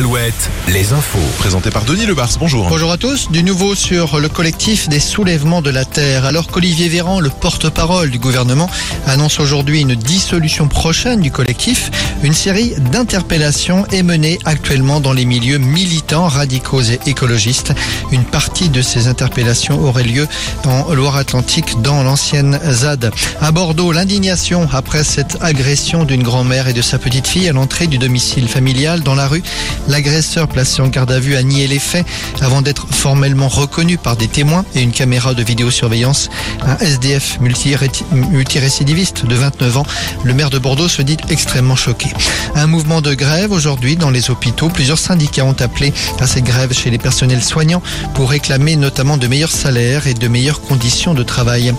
Alouette, 0.00 0.48
les 0.68 0.94
infos. 0.94 1.18
Présenté 1.36 1.70
par 1.70 1.84
Denis 1.84 2.06
Lebars, 2.06 2.30
bonjour. 2.38 2.66
Bonjour 2.70 2.90
à 2.90 2.96
tous. 2.96 3.30
Du 3.30 3.42
nouveau 3.42 3.74
sur 3.74 4.18
le 4.18 4.30
collectif 4.30 4.88
des 4.88 4.98
soulèvements 4.98 5.60
de 5.60 5.68
la 5.68 5.84
Terre. 5.84 6.24
Alors 6.24 6.46
qu'Olivier 6.46 6.88
Véran, 6.88 7.20
le 7.20 7.28
porte-parole 7.28 8.08
du 8.08 8.18
gouvernement, 8.18 8.70
annonce 9.06 9.40
aujourd'hui 9.40 9.82
une 9.82 9.94
dissolution 9.94 10.68
prochaine 10.68 11.20
du 11.20 11.30
collectif, 11.30 11.90
une 12.22 12.32
série 12.32 12.72
d'interpellations 12.92 13.84
est 13.88 14.02
menée 14.02 14.38
actuellement 14.46 15.00
dans 15.00 15.12
les 15.12 15.26
milieux 15.26 15.58
militants, 15.58 16.28
radicaux 16.28 16.80
et 16.80 16.98
écologistes. 17.04 17.74
Une 18.10 18.24
partie 18.24 18.70
de 18.70 18.80
ces 18.80 19.06
interpellations 19.06 19.84
aurait 19.84 20.04
lieu 20.04 20.26
en 20.64 20.94
Loire-Atlantique 20.94 21.82
dans 21.82 22.02
l'ancienne 22.02 22.58
ZAD. 22.66 23.10
À 23.42 23.52
Bordeaux, 23.52 23.92
l'indignation 23.92 24.66
après 24.72 25.04
cette 25.04 25.36
agression 25.42 26.04
d'une 26.04 26.22
grand-mère 26.22 26.68
et 26.68 26.72
de 26.72 26.80
sa 26.80 26.98
petite 26.98 27.26
fille 27.26 27.50
à 27.50 27.52
l'entrée 27.52 27.86
du 27.86 27.98
domicile 27.98 28.48
familial 28.48 29.02
dans 29.02 29.14
la 29.14 29.28
rue. 29.28 29.42
L'agresseur 29.90 30.46
placé 30.46 30.80
en 30.82 30.86
garde 30.86 31.10
à 31.10 31.18
vue 31.18 31.34
a 31.34 31.42
nié 31.42 31.66
les 31.66 31.80
faits 31.80 32.06
avant 32.40 32.62
d'être 32.62 32.86
formellement 32.92 33.48
reconnu 33.48 33.98
par 33.98 34.16
des 34.16 34.28
témoins 34.28 34.64
et 34.76 34.82
une 34.82 34.92
caméra 34.92 35.34
de 35.34 35.42
vidéosurveillance. 35.42 36.30
Un 36.64 36.76
SDF 36.76 37.40
multirécidiviste 37.40 39.26
de 39.26 39.34
29 39.34 39.78
ans, 39.78 39.86
le 40.22 40.32
maire 40.32 40.50
de 40.50 40.60
Bordeaux 40.60 40.88
se 40.88 41.02
dit 41.02 41.16
extrêmement 41.28 41.74
choqué. 41.74 42.08
Un 42.54 42.68
mouvement 42.68 43.00
de 43.00 43.14
grève 43.14 43.50
aujourd'hui 43.50 43.96
dans 43.96 44.10
les 44.10 44.30
hôpitaux. 44.30 44.68
Plusieurs 44.68 44.98
syndicats 44.98 45.44
ont 45.44 45.56
appelé 45.58 45.92
à 46.20 46.28
cette 46.28 46.44
grève 46.44 46.72
chez 46.72 46.90
les 46.90 46.98
personnels 46.98 47.42
soignants 47.42 47.82
pour 48.14 48.30
réclamer 48.30 48.76
notamment 48.76 49.16
de 49.16 49.26
meilleurs 49.26 49.50
salaires 49.50 50.06
et 50.06 50.14
de 50.14 50.28
meilleures 50.28 50.60
conditions 50.60 51.14
de 51.14 51.24
travail. 51.24 51.74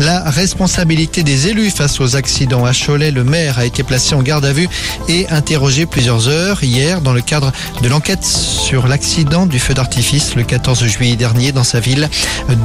La 0.00 0.28
responsabilité 0.28 1.22
des 1.22 1.48
élus 1.48 1.70
face 1.70 1.98
aux 1.98 2.14
accidents 2.14 2.66
à 2.66 2.72
Cholet, 2.72 3.10
le 3.10 3.24
maire 3.24 3.58
a 3.58 3.64
été 3.64 3.82
placé 3.84 4.14
en 4.14 4.22
garde 4.22 4.44
à 4.44 4.52
vue 4.52 4.68
et 5.08 5.26
interrogé 5.30 5.86
plusieurs 5.86 6.28
heures 6.28 6.62
hier 6.62 7.00
dans 7.00 7.12
le 7.12 7.22
cadre 7.22 7.43
de 7.82 7.88
l'enquête 7.88 8.24
sur 8.24 8.86
l'accident 8.86 9.46
du 9.46 9.58
feu 9.58 9.74
d'artifice 9.74 10.34
le 10.34 10.42
14 10.42 10.84
juillet 10.86 11.16
dernier 11.16 11.52
dans 11.52 11.64
sa 11.64 11.80
ville. 11.80 12.08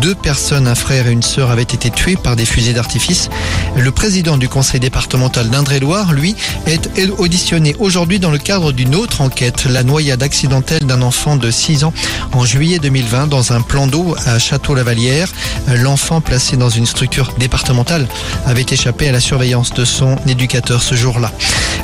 Deux 0.02 0.16
personnes, 0.16 0.68
un 0.68 0.76
frère 0.76 1.08
et 1.08 1.12
une 1.12 1.24
sœur, 1.24 1.52
avaient 1.52 1.62
été 1.64 1.90
tués 1.90 2.16
par 2.16 2.36
des 2.36 2.46
fusées 2.46 2.74
d'artifice. 2.74 3.30
Le 3.76 3.92
président 3.92 4.38
du 4.38 4.50
conseil 4.50 4.80
départemental 4.80 5.50
d'Indre-et-Loire, 5.50 6.14
lui, 6.14 6.36
est 6.66 6.90
auditionné 7.18 7.76
aujourd'hui 7.80 8.20
dans 8.20 8.32
le 8.32 8.38
cadre 8.38 8.72
d'une 8.72 8.96
autre 8.96 9.22
enquête, 9.22 9.66
la 9.66 9.84
noyade 9.84 10.24
accidentelle 10.24 10.86
d'un 10.86 11.02
enfant 11.02 11.36
de 11.36 11.52
6 11.52 11.84
ans 11.84 11.94
en 12.32 12.46
juillet 12.46 12.80
2020 12.80 13.28
dans 13.28 13.54
un 13.54 13.62
plan 13.62 13.88
d'eau 13.88 14.16
à 14.26 14.40
Château-Lavalière. 14.40 15.32
L'enfant 15.68 16.22
placé 16.22 16.58
dans 16.58 16.70
une 16.70 16.86
structure 16.86 17.34
départementale 17.38 18.08
avait 18.46 18.66
échappé 18.70 19.10
à 19.10 19.12
la 19.12 19.20
surveillance 19.20 19.74
de 19.74 19.86
son 19.86 20.18
éducateur 20.28 20.82
ce 20.82 20.96
jour-là. 20.96 21.32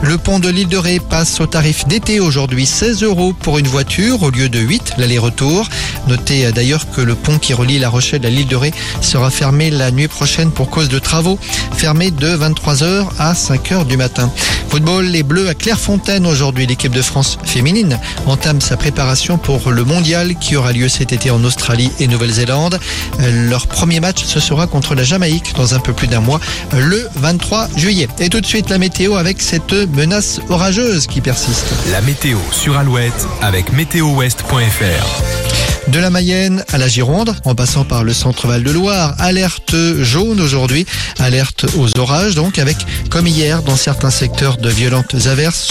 Le 0.01 0.17
pont 0.17 0.39
de 0.39 0.49
l'île 0.49 0.67
de 0.67 0.77
Ré 0.77 0.99
passe 0.99 1.39
au 1.39 1.45
tarif 1.47 1.88
d'été 1.88 2.19
aujourd'hui 2.19 2.65
16 2.65 3.03
euros 3.03 3.33
pour 3.33 3.57
une 3.57 3.67
voiture 3.67 4.21
au 4.23 4.29
lieu 4.29 4.49
de 4.49 4.59
8 4.59 4.93
l'aller-retour. 4.97 5.67
Notez 6.07 6.51
d'ailleurs 6.51 6.89
que 6.91 7.01
le 7.01 7.15
pont 7.15 7.39
qui 7.39 7.53
relie 7.53 7.79
La 7.79 7.89
Rochelle 7.89 8.25
à 8.25 8.29
l'île 8.29 8.47
de 8.47 8.55
Ré 8.55 8.73
sera 9.01 9.31
fermé 9.31 9.71
la 9.71 9.91
nuit 9.91 10.07
prochaine 10.07 10.51
pour 10.51 10.69
cause 10.69 10.89
de 10.89 10.99
travaux, 10.99 11.39
fermé 11.75 12.11
de 12.11 12.27
23h 12.27 13.07
à 13.17 13.33
5h 13.33 13.88
du 13.88 13.97
matin. 13.97 14.31
Football, 14.69 15.05
les 15.05 15.23
Bleus 15.23 15.47
à 15.47 15.53
Clairefontaine 15.53 16.25
aujourd'hui. 16.25 16.67
L'équipe 16.67 16.91
de 16.91 17.01
France 17.01 17.38
féminine 17.45 17.97
entame 18.25 18.59
sa 18.59 18.75
préparation 18.75 19.38
pour 19.38 19.71
le 19.71 19.85
mondial 19.85 20.35
qui 20.35 20.57
aura 20.57 20.73
lieu 20.73 20.89
cet 20.89 21.13
été 21.13 21.31
en 21.31 21.41
Australie 21.45 21.91
et 21.99 22.07
Nouvelle-Zélande. 22.07 22.79
Leur 23.19 23.67
premier 23.67 24.01
match, 24.01 24.25
ce 24.25 24.41
sera 24.41 24.67
contre 24.67 24.93
la 24.93 25.03
Jamaïque 25.03 25.53
dans 25.55 25.75
un 25.75 25.79
peu 25.79 25.93
plus 25.93 26.07
d'un 26.07 26.19
mois, 26.19 26.41
le 26.77 27.07
23 27.16 27.69
juillet. 27.77 28.09
Et 28.19 28.27
tout 28.27 28.41
de 28.41 28.45
suite 28.45 28.69
la 28.69 28.77
météo 28.77 29.16
avec 29.16 29.41
cette 29.41 29.73
menace 29.94 30.39
orageuse 30.50 31.08
qui 31.08 31.22
persiste. 31.22 31.73
La 31.91 32.02
météo 32.02 32.38
sur 32.52 32.78
Alouette 32.78 33.28
avec 33.41 33.72
météowest.fr. 33.73 35.45
De 35.89 36.00
la 36.00 36.09
Mayenne 36.09 36.64
à 36.73 36.80
la 36.80 36.88
Gironde, 36.88 37.35
en 37.46 37.53
passant 37.53 37.85
par 37.85 38.03
le 38.03 38.12
centre-val 38.12 38.63
de 38.63 38.72
Loire, 38.72 39.13
alerte 39.19 39.75
jaune 40.01 40.41
aujourd'hui, 40.41 40.88
alerte 41.19 41.68
aux 41.78 42.00
orages 42.00 42.34
donc 42.34 42.57
avec, 42.57 42.78
comme 43.09 43.28
hier, 43.28 43.62
dans 43.62 43.75
certains 43.75 44.09
secteurs 44.09 44.57
de 44.57 44.69
violentes 44.69 45.16
averses. 45.28 45.62